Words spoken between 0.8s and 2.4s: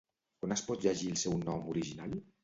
llegir el seu nom original?